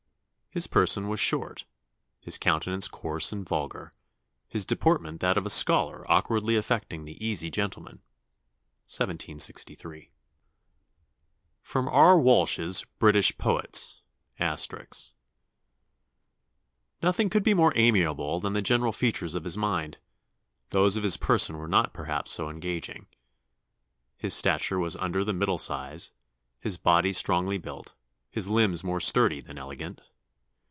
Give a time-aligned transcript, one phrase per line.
[0.53, 1.63] His person was short,
[2.19, 3.93] his countenance coarse and vulgar,
[4.49, 8.01] his deportment that of a scholar awkwardly affecting the easy gentleman."
[8.87, 10.11] 1763.
[11.63, 12.19] [Sidenote: R.
[12.19, 14.01] Walsh's British Poets.
[14.23, 14.39] *]
[17.01, 19.99] "Nothing could be more amiable than the general features of his mind;
[20.71, 23.07] those of his person were not perhaps so engaging.
[24.17, 26.11] His stature was under the middle size,
[26.59, 27.95] his body strongly built, and
[28.31, 30.01] his limbs more sturdy than elegant.